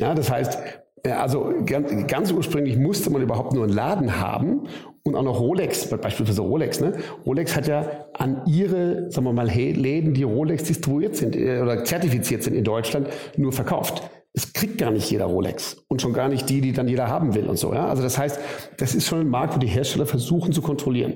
[0.00, 0.58] Ja, das heißt,
[1.04, 4.66] also ganz ursprünglich musste man überhaupt nur einen Laden haben
[5.02, 6.80] und auch noch Rolex, beispielsweise Rolex.
[6.80, 6.92] Ne?
[7.24, 11.84] Rolex hat ja an ihre, sagen wir mal, Läden, die Rolex distribuiert sind äh, oder
[11.84, 14.02] zertifiziert sind in Deutschland, nur verkauft.
[14.32, 17.34] Es kriegt gar nicht jeder Rolex und schon gar nicht die, die dann jeder haben
[17.34, 17.72] will und so.
[17.74, 17.88] Ja?
[17.88, 18.38] Also das heißt,
[18.76, 21.14] das ist schon ein Markt, wo die Hersteller versuchen zu kontrollieren.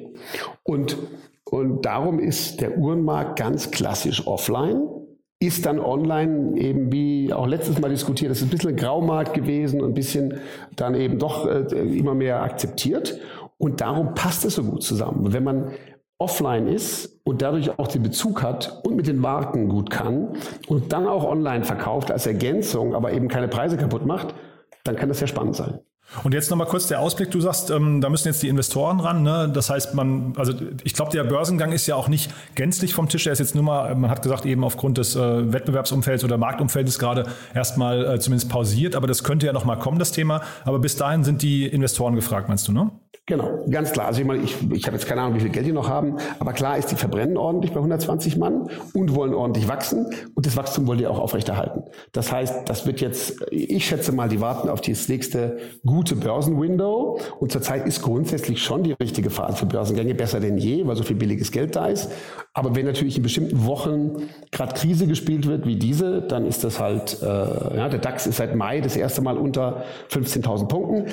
[0.63, 0.97] Und,
[1.45, 4.89] und darum ist der Uhrenmarkt ganz klassisch offline
[5.47, 9.35] ist dann online eben wie auch letztes Mal diskutiert, das ist ein bisschen ein Graumarkt
[9.35, 10.41] gewesen und ein bisschen
[10.77, 11.63] dann eben doch äh,
[11.99, 13.19] immer mehr akzeptiert.
[13.59, 15.33] Und darum passt es so gut zusammen.
[15.33, 15.73] Wenn man
[16.19, 20.37] offline ist und dadurch auch den Bezug hat und mit den Marken gut kann
[20.69, 24.35] und dann auch online verkauft als Ergänzung, aber eben keine Preise kaputt macht,
[24.85, 25.81] dann kann das sehr spannend sein.
[26.23, 27.31] Und jetzt nochmal kurz der Ausblick.
[27.31, 29.23] Du sagst, ähm, da müssen jetzt die Investoren ran.
[29.23, 29.51] Ne?
[29.53, 30.53] Das heißt, man, also
[30.85, 33.27] ich glaube, der Börsengang ist ja auch nicht gänzlich vom Tisch.
[33.27, 36.99] Er ist jetzt nur mal, man hat gesagt, eben aufgrund des äh, Wettbewerbsumfelds oder Marktumfeldes
[36.99, 38.95] gerade erstmal äh, zumindest pausiert.
[38.95, 40.43] Aber das könnte ja nochmal kommen, das Thema.
[40.65, 42.91] Aber bis dahin sind die Investoren gefragt, meinst du, ne?
[43.27, 44.09] Genau, ganz klar.
[44.09, 46.19] Also ich meine, ich, ich habe jetzt keine Ahnung, wie viel Geld die noch haben,
[46.41, 50.59] aber klar ist, die verbrennen ordentlich bei 120 Mann und wollen ordentlich wachsen und das
[50.59, 51.85] Wachstum wollen die auch aufrechterhalten.
[52.13, 57.21] Das heißt, das wird jetzt, ich schätze mal, die warten auf das nächste gute Börsenwindow
[57.41, 61.03] und zurzeit ist grundsätzlich schon die richtige Phase für Börsengänge besser denn je, weil so
[61.03, 62.11] viel billiges Geld da ist.
[62.53, 66.79] Aber wenn natürlich in bestimmten Wochen gerade Krise gespielt wird wie diese, dann ist das
[66.79, 71.07] halt, äh, ja, der DAX ist seit Mai das erste Mal unter 15.000 Punkten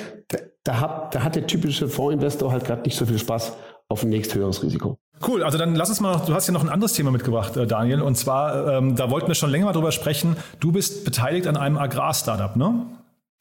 [0.64, 3.56] da hat, da hat der typische Fondsinvestor halt gerade nicht so viel Spaß
[3.88, 4.98] auf ein nächsthöheres Risiko.
[5.26, 7.66] Cool, also dann lass uns mal du hast ja noch ein anderes Thema mitgebracht, äh,
[7.66, 10.36] Daniel, und zwar, ähm, da wollten wir schon länger mal drüber sprechen.
[10.60, 12.86] Du bist beteiligt an einem Agrar-Startup, ne?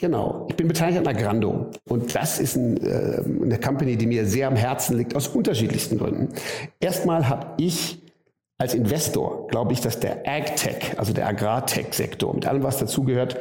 [0.02, 4.26] Genau, ich bin beteiligt an Agrando und das ist ein, äh, eine Company, die mir
[4.26, 6.30] sehr am Herzen liegt, aus unterschiedlichsten Gründen.
[6.80, 8.02] Erstmal habe ich
[8.58, 13.38] als Investor, glaube ich, dass der AgTech, also der Agrartech-Sektor mit allem, was dazugehört,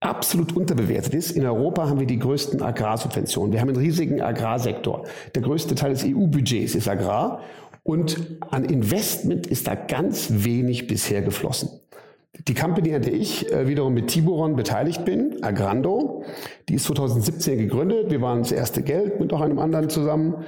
[0.00, 1.30] absolut unterbewertet ist.
[1.30, 3.54] In Europa haben wir die größten Agrarsubventionen.
[3.54, 5.06] Wir haben einen riesigen Agrarsektor.
[5.34, 7.40] Der größte Teil des EU-Budgets ist Agrar
[7.82, 11.70] und an Investment ist da ganz wenig bisher geflossen.
[12.48, 16.24] Die Company, an der ich äh, wiederum mit Tiburon beteiligt bin, Agrando,
[16.68, 18.10] die ist 2017 gegründet.
[18.10, 20.44] Wir waren das erste Geld mit noch einem anderen zusammen.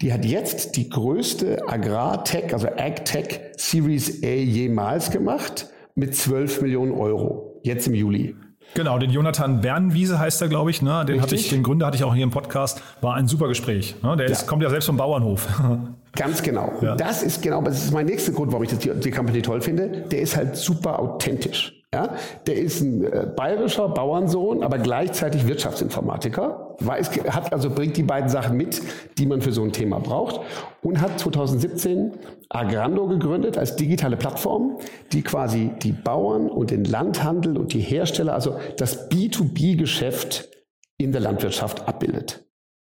[0.00, 6.92] Die hat jetzt die größte Agrar-Tech, also Ag-Tech Series A jemals gemacht mit 12 Millionen
[6.92, 7.60] Euro.
[7.62, 8.36] Jetzt im Juli.
[8.74, 10.82] Genau, den Jonathan Bernwiese heißt er, glaube ich.
[10.82, 11.04] Ne?
[11.06, 12.82] Den, hatte ich, den Gründer hatte ich auch hier im Podcast.
[13.00, 13.96] War ein super Gespräch.
[14.02, 14.16] Ne?
[14.16, 15.48] Der ist, kommt ja selbst vom Bauernhof.
[16.18, 16.72] Ganz genau.
[16.80, 16.96] Ja.
[16.96, 19.60] Das ist genau, das ist mein nächster Grund, warum ich das, die, die Company toll
[19.60, 20.04] finde.
[20.10, 21.74] Der ist halt super authentisch.
[21.94, 26.76] Ja, der ist ein äh, bayerischer Bauernsohn, aber gleichzeitig Wirtschaftsinformatiker.
[26.80, 28.82] Weiß, hat also bringt die beiden Sachen mit,
[29.16, 30.40] die man für so ein Thema braucht
[30.82, 32.12] und hat 2017
[32.50, 34.76] Agrando gegründet als digitale Plattform,
[35.12, 40.50] die quasi die Bauern und den Landhandel und die Hersteller, also das B2B-Geschäft
[40.98, 42.47] in der Landwirtschaft abbildet.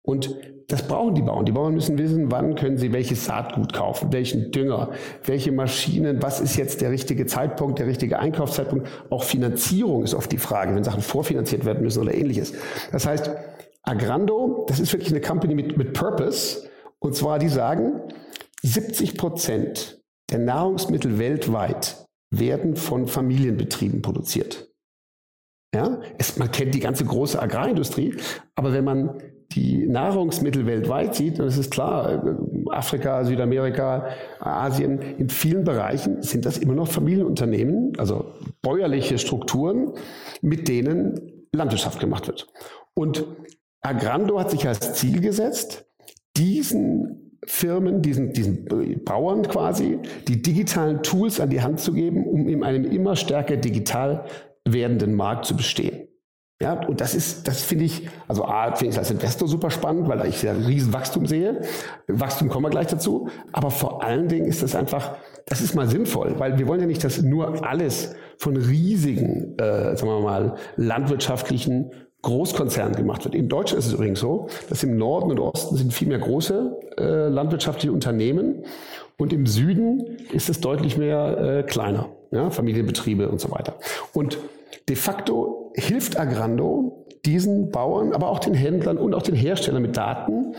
[0.08, 1.46] Und das brauchen die Bauern.
[1.46, 4.92] Die Bauern müssen wissen, wann können sie welches Saatgut kaufen, welchen Dünger,
[5.26, 8.88] welche Maschinen, was ist jetzt der richtige Zeitpunkt, der richtige Einkaufszeitpunkt.
[9.10, 12.54] Auch Finanzierung ist oft die Frage, wenn Sachen vorfinanziert werden müssen oder ähnliches.
[12.92, 13.32] Das heißt,
[13.84, 16.70] Agrando, das ist wirklich eine Company mit, mit Purpose.
[17.00, 18.02] Und zwar, die sagen,
[18.64, 24.70] 70 Prozent der Nahrungsmittel weltweit werden von Familienbetrieben produziert.
[25.76, 28.16] Ja, es, man kennt die ganze große Agrarindustrie,
[28.56, 32.38] aber wenn man die Nahrungsmittel weltweit sieht, ist es klar,
[32.70, 39.94] Afrika, Südamerika, Asien, in vielen Bereichen sind das immer noch Familienunternehmen, also bäuerliche Strukturen,
[40.42, 42.48] mit denen Landwirtschaft gemacht wird.
[42.94, 43.26] Und
[43.82, 45.86] Agrando hat sich als Ziel gesetzt,
[46.36, 48.66] diesen Firmen, diesen, diesen
[49.06, 53.56] Bauern quasi, die digitalen Tools an die Hand zu geben, um in einem immer stärker
[53.56, 54.26] digital
[54.68, 56.07] werdenden Markt zu bestehen.
[56.60, 60.08] Ja, und das ist, das finde ich, also A, finde ich als Investor super spannend,
[60.08, 61.62] weil ich ja riesen Wachstum sehe.
[62.08, 63.30] Wachstum kommen wir gleich dazu.
[63.52, 66.88] Aber vor allen Dingen ist das einfach, das ist mal sinnvoll, weil wir wollen ja
[66.88, 71.92] nicht, dass nur alles von riesigen, äh, sagen wir mal, landwirtschaftlichen
[72.24, 73.36] Großkonzernen gemacht wird.
[73.36, 76.76] In Deutschland ist es übrigens so, dass im Norden und Osten sind viel mehr große
[76.98, 78.64] äh, landwirtschaftliche Unternehmen
[79.18, 83.76] und im Süden ist es deutlich mehr äh, kleiner, ja, Familienbetriebe und so weiter.
[84.14, 84.40] Und
[84.90, 89.98] de facto hilft Agrando diesen Bauern, aber auch den Händlern und auch den Herstellern mit
[89.98, 90.56] Daten,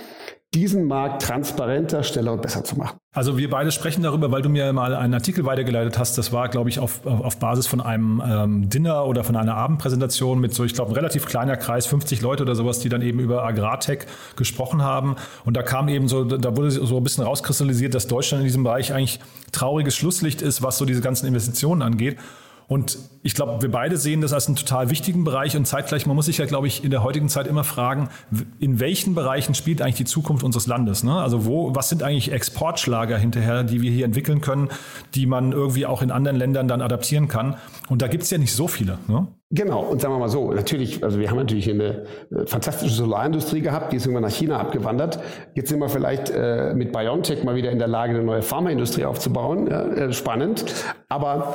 [0.54, 2.96] diesen Markt transparenter, schneller und besser zu machen.
[3.12, 6.16] Also wir beide sprechen darüber, weil du mir mal einen Artikel weitergeleitet hast.
[6.16, 10.40] Das war, glaube ich, auf, auf Basis von einem ähm, Dinner oder von einer Abendpräsentation
[10.40, 13.18] mit so, ich glaube, ein relativ kleiner Kreis, 50 Leute oder sowas, die dann eben
[13.18, 15.16] über Agrartech gesprochen haben.
[15.44, 18.64] Und da kam eben so, da wurde so ein bisschen rauskristallisiert, dass Deutschland in diesem
[18.64, 19.20] Bereich eigentlich
[19.52, 22.16] trauriges Schlusslicht ist, was so diese ganzen Investitionen angeht.
[22.68, 26.14] Und ich glaube, wir beide sehen das als einen total wichtigen Bereich und zeitgleich, man
[26.14, 28.11] muss sich ja, glaube ich, in der heutigen Zeit immer fragen,
[28.61, 31.02] in welchen Bereichen spielt eigentlich die Zukunft unseres Landes?
[31.02, 31.14] Ne?
[31.14, 34.68] Also wo, was sind eigentlich Exportschlager hinterher, die wir hier entwickeln können,
[35.14, 37.57] die man irgendwie auch in anderen Ländern dann adaptieren kann?
[37.88, 38.98] Und da gibt es ja nicht so viele.
[39.09, 39.26] Ne?
[39.50, 43.62] Genau, und sagen wir mal so, natürlich, also wir haben natürlich eine äh, fantastische Solarindustrie
[43.62, 45.20] gehabt, die ist irgendwann nach China abgewandert.
[45.54, 49.07] Jetzt sind wir vielleicht äh, mit BioNTech mal wieder in der Lage, eine neue Pharmaindustrie
[49.07, 49.66] aufzubauen.
[49.66, 50.66] Ja, äh, spannend.
[51.09, 51.54] Aber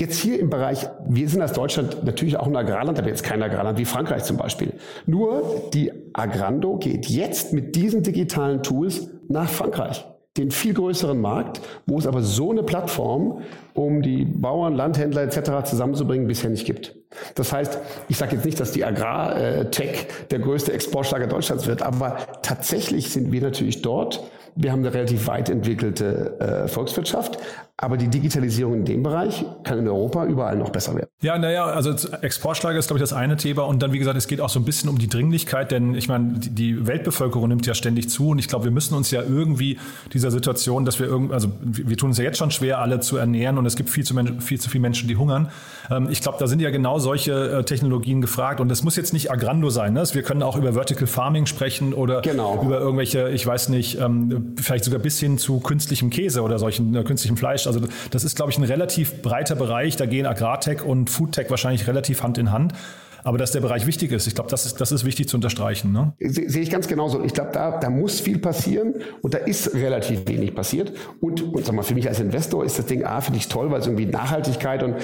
[0.00, 3.42] Jetzt hier im Bereich, wir sind als Deutschland natürlich auch ein Agrarland, aber jetzt kein
[3.42, 4.72] Agrarland wie Frankreich zum Beispiel.
[5.04, 5.42] Nur
[5.74, 10.06] die Agrando geht jetzt mit diesen digitalen Tools nach Frankreich,
[10.38, 13.42] den viel größeren Markt, wo es aber so eine Plattform,
[13.74, 15.68] um die Bauern, Landhändler etc.
[15.68, 16.96] zusammenzubringen, bisher nicht gibt.
[17.34, 22.16] Das heißt, ich sage jetzt nicht, dass die Agrartech der größte Exportschlager Deutschlands wird, aber
[22.40, 24.22] tatsächlich sind wir natürlich dort
[24.56, 27.38] wir haben eine relativ weit entwickelte äh, Volkswirtschaft,
[27.82, 31.08] aber die Digitalisierung in dem Bereich kann in Europa überall noch besser werden.
[31.22, 33.62] Ja, naja, also Exportschlager ist, glaube ich, das eine Thema.
[33.62, 36.06] Und dann, wie gesagt, es geht auch so ein bisschen um die Dringlichkeit, denn ich
[36.06, 38.30] meine, die Weltbevölkerung nimmt ja ständig zu.
[38.30, 39.78] Und ich glaube, wir müssen uns ja irgendwie
[40.12, 43.16] dieser Situation, dass wir irgendwie, also wir tun es ja jetzt schon schwer, alle zu
[43.16, 45.48] ernähren und es gibt viel zu, viel zu viele Menschen, die hungern.
[45.90, 48.60] Ähm, ich glaube, da sind ja genau solche äh, Technologien gefragt.
[48.60, 49.94] Und das muss jetzt nicht Agrando sein.
[49.94, 50.04] Ne?
[50.12, 52.62] Wir können auch über Vertical Farming sprechen oder genau.
[52.62, 56.94] über irgendwelche, ich weiß nicht, ähm, vielleicht sogar bis hin zu künstlichem Käse oder solchen
[56.94, 57.66] äh, künstlichem Fleisch.
[57.66, 59.96] Also das ist, glaube ich, ein relativ breiter Bereich.
[59.96, 62.72] Da gehen Agrartech und Foodtech wahrscheinlich relativ Hand in Hand.
[63.24, 65.92] Aber dass der Bereich wichtig ist, ich glaube, das ist, das ist wichtig zu unterstreichen.
[65.92, 66.12] Ne?
[66.18, 67.22] Sehe ich ganz genauso.
[67.24, 70.92] Ich glaube, da, da muss viel passieren und da ist relativ wenig passiert.
[71.20, 73.70] Und, und sag mal, für mich als Investor ist das Ding A, finde ich toll,
[73.70, 74.96] weil es irgendwie Nachhaltigkeit und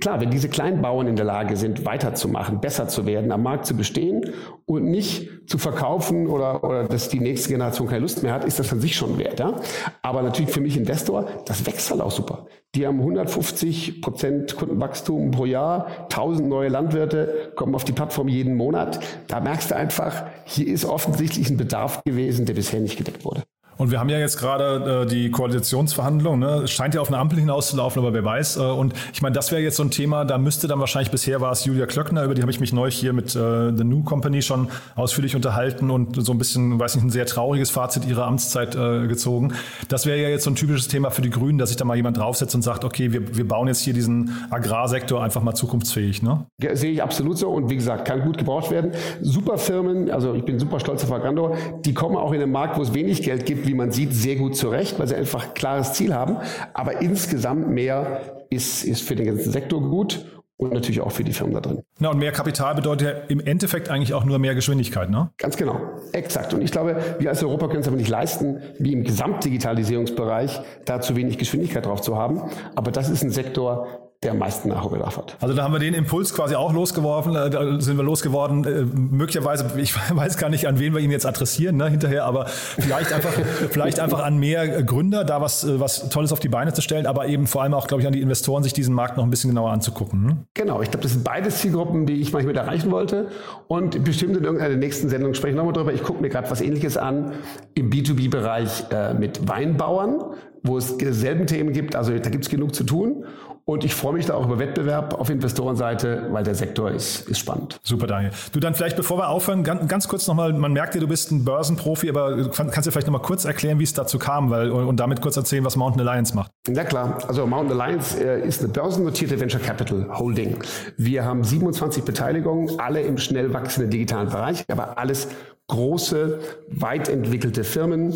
[0.00, 3.66] klar, wenn diese kleinen Bauern in der Lage sind, weiterzumachen, besser zu werden, am Markt
[3.66, 4.32] zu bestehen
[4.66, 8.58] und nicht zu verkaufen oder, oder dass die nächste Generation keine Lust mehr hat, ist
[8.58, 9.40] das an sich schon wert.
[9.40, 9.60] Ja?
[10.02, 12.46] Aber natürlich für mich Investor, das wächst halt auch super.
[12.78, 18.54] Die haben 150 Prozent Kundenwachstum pro Jahr, 1000 neue Landwirte kommen auf die Plattform jeden
[18.54, 19.00] Monat.
[19.26, 23.42] Da merkst du einfach, hier ist offensichtlich ein Bedarf gewesen, der bisher nicht gedeckt wurde.
[23.78, 26.40] Und wir haben ja jetzt gerade äh, die Koalitionsverhandlungen.
[26.40, 26.62] Ne?
[26.64, 28.56] Es scheint ja auf eine Ampel hinauszulaufen, aber wer weiß.
[28.56, 31.40] Äh, und ich meine, das wäre jetzt so ein Thema, da müsste dann wahrscheinlich, bisher
[31.40, 34.02] war es Julia Klöckner, über die habe ich mich neulich hier mit äh, The New
[34.02, 38.26] Company schon ausführlich unterhalten und so ein bisschen, weiß nicht, ein sehr trauriges Fazit ihrer
[38.26, 39.54] Amtszeit äh, gezogen.
[39.88, 41.96] Das wäre ja jetzt so ein typisches Thema für die Grünen, dass sich da mal
[41.96, 46.22] jemand draufsetzt und sagt, okay, wir, wir bauen jetzt hier diesen Agrarsektor einfach mal zukunftsfähig.
[46.22, 46.46] Ne?
[46.72, 48.90] Sehe ich absolut so und wie gesagt, kann gut gebraucht werden.
[49.20, 52.76] Super Firmen, also ich bin super stolz auf Agrando, die kommen auch in einen Markt,
[52.76, 55.54] wo es wenig Geld gibt, wie man sieht, sehr gut zurecht, weil sie einfach ein
[55.54, 56.38] klares Ziel haben.
[56.74, 60.24] Aber insgesamt mehr ist, ist für den ganzen Sektor gut
[60.56, 61.82] und natürlich auch für die Firmen da drin.
[62.00, 65.30] Na, und mehr Kapital bedeutet ja im Endeffekt eigentlich auch nur mehr Geschwindigkeit, ne?
[65.38, 65.80] Ganz genau,
[66.12, 66.52] exakt.
[66.52, 71.00] Und ich glaube, wir als Europa können es aber nicht leisten, wie im Gesamtdigitalisierungsbereich, da
[71.00, 72.42] zu wenig Geschwindigkeit drauf zu haben.
[72.74, 75.36] Aber das ist ein Sektor, der am meisten Nachholbedarf hat.
[75.40, 78.64] Also da haben wir den Impuls quasi auch losgeworfen, äh, da sind wir losgeworden.
[78.64, 82.46] Äh, möglicherweise, ich weiß gar nicht, an wen wir ihn jetzt adressieren ne, hinterher, aber
[82.46, 83.30] vielleicht einfach,
[83.70, 87.06] vielleicht einfach an mehr Gründer, da was, äh, was Tolles auf die Beine zu stellen,
[87.06, 89.30] aber eben vor allem auch, glaube ich, an die Investoren, sich diesen Markt noch ein
[89.30, 90.24] bisschen genauer anzugucken.
[90.24, 90.36] Ne?
[90.54, 93.28] Genau, ich glaube, das sind beide Zielgruppen, die ich manchmal erreichen wollte.
[93.68, 95.92] Und bestimmt in irgendeiner der nächsten Sendung spreche ich nochmal drüber.
[95.92, 97.34] Ich gucke mir gerade was ähnliches an
[97.76, 100.24] im B2B-Bereich äh, mit Weinbauern,
[100.64, 101.94] wo es dieselben Themen gibt.
[101.94, 103.24] Also da gibt es genug zu tun.
[103.68, 107.38] Und ich freue mich da auch über Wettbewerb auf Investorenseite, weil der Sektor ist, ist
[107.38, 107.78] spannend.
[107.82, 108.30] Super, Daniel.
[108.52, 111.30] Du dann vielleicht, bevor wir aufhören, ganz, ganz kurz nochmal, man merkt ja, du bist
[111.32, 114.70] ein Börsenprofi, aber du kannst du vielleicht nochmal kurz erklären, wie es dazu kam weil,
[114.70, 116.50] und damit kurz erzählen, was Mountain Alliance macht.
[116.66, 120.56] Ja klar, also Mountain Alliance äh, ist eine börsennotierte Venture Capital Holding.
[120.96, 125.28] Wir haben 27 Beteiligungen, alle im schnell wachsenden digitalen Bereich, aber alles
[125.68, 126.38] große,
[126.68, 128.14] weit entwickelte Firmen,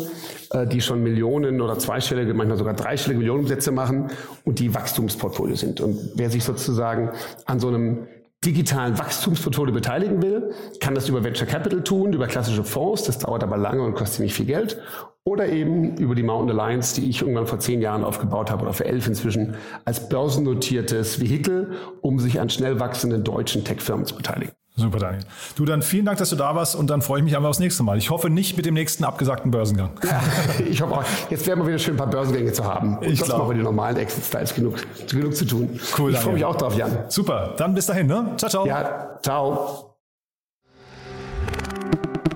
[0.51, 4.09] äh, die schon Millionen oder zweistellige, manchmal sogar dreistellige Millionenumsätze machen
[4.43, 5.79] und die Wachstumsportfolio sind.
[5.79, 7.11] Und wer sich sozusagen
[7.45, 8.07] an so einem
[8.43, 13.43] digitalen Wachstumsportfolio beteiligen will, kann das über Venture Capital tun, über klassische Fonds, das dauert
[13.43, 14.81] aber lange und kostet ziemlich viel Geld,
[15.23, 18.73] oder eben über die Mountain Alliance, die ich irgendwann vor zehn Jahren aufgebaut habe oder
[18.73, 24.53] für elf inzwischen, als börsennotiertes Vehikel, um sich an schnell wachsenden deutschen Tech-Firmen zu beteiligen.
[24.75, 25.23] Super, Daniel.
[25.55, 27.59] Du, dann vielen Dank, dass du da warst und dann freue ich mich einfach aufs
[27.59, 27.99] nächste Mal.
[27.99, 29.91] Ich hoffe nicht mit dem nächsten abgesagten Börsengang.
[30.03, 30.21] Ja,
[30.67, 31.03] ich hoffe auch.
[31.29, 32.97] Jetzt werden wir wieder schön ein paar Börsengänge zu haben.
[32.97, 35.79] Und ich sonst machen wir die normalen Exit-Styles genug, genug zu tun.
[35.97, 37.05] Cool, Ich freue mich auch drauf, Jan.
[37.07, 37.53] Super.
[37.57, 38.33] Dann bis dahin, ne?
[38.37, 38.65] Ciao, ciao.
[38.65, 39.95] Ja, ciao.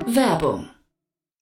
[0.06, 0.68] Werbung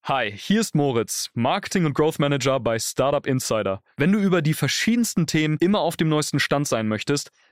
[0.08, 3.82] Hi, hier ist Moritz, Marketing und Growth Manager bei Startup Insider.
[3.96, 7.32] Wenn du über die verschiedensten Themen immer auf dem neuesten Stand sein möchtest,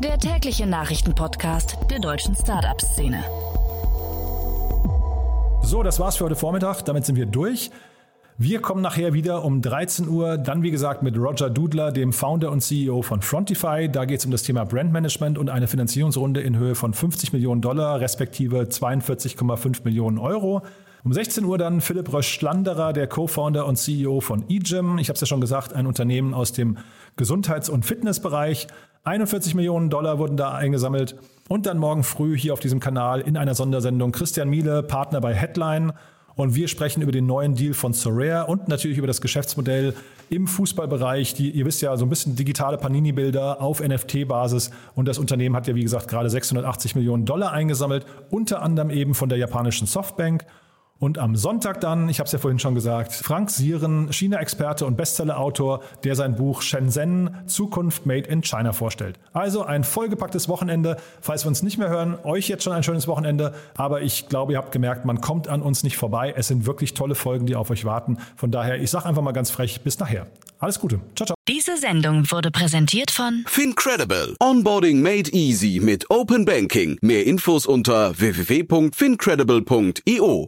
[0.00, 3.24] der tägliche Nachrichtenpodcast der deutschen Startup-Szene.
[5.62, 6.84] So, das war's für heute Vormittag.
[6.84, 7.70] Damit sind wir durch.
[8.38, 12.50] Wir kommen nachher wieder um 13 Uhr, dann wie gesagt mit Roger Dudler, dem Founder
[12.50, 13.88] und CEO von Frontify.
[13.90, 17.60] Da geht es um das Thema Brandmanagement und eine Finanzierungsrunde in Höhe von 50 Millionen
[17.60, 20.62] Dollar, respektive 42,5 Millionen Euro.
[21.04, 24.98] Um 16 Uhr dann Philipp Rösch-Schlanderer, der Co-Founder und CEO von eGym.
[24.98, 26.78] Ich habe es ja schon gesagt, ein Unternehmen aus dem
[27.16, 28.68] Gesundheits- und Fitnessbereich.
[29.02, 31.16] 41 Millionen Dollar wurden da eingesammelt.
[31.48, 35.34] Und dann morgen früh hier auf diesem Kanal in einer Sondersendung Christian Miele, Partner bei
[35.34, 35.92] Headline.
[36.36, 39.94] Und wir sprechen über den neuen Deal von Sorare und natürlich über das Geschäftsmodell
[40.30, 41.34] im Fußballbereich.
[41.34, 44.70] Die, ihr wisst ja, so ein bisschen digitale Panini-Bilder auf NFT-Basis.
[44.94, 49.14] Und das Unternehmen hat ja, wie gesagt, gerade 680 Millionen Dollar eingesammelt, unter anderem eben
[49.14, 50.46] von der japanischen Softbank.
[51.02, 54.96] Und am Sonntag dann, ich habe es ja vorhin schon gesagt, Frank Sieren, China-Experte und
[54.96, 59.18] Bestseller-Autor, der sein Buch Shenzhen Zukunft Made in China vorstellt.
[59.32, 60.96] Also ein vollgepacktes Wochenende.
[61.20, 63.52] Falls wir uns nicht mehr hören, euch jetzt schon ein schönes Wochenende.
[63.76, 66.34] Aber ich glaube, ihr habt gemerkt, man kommt an uns nicht vorbei.
[66.36, 68.18] Es sind wirklich tolle Folgen, die auf euch warten.
[68.36, 70.28] Von daher, ich sage einfach mal ganz frech, bis nachher.
[70.60, 71.00] Alles Gute.
[71.16, 71.34] Ciao, ciao.
[71.48, 74.36] Diese Sendung wurde präsentiert von Fincredible.
[74.38, 76.96] Onboarding made easy mit Open Banking.
[77.00, 80.46] Mehr Infos unter www.fincredible.io.